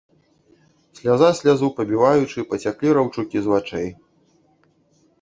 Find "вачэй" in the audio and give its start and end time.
3.57-3.89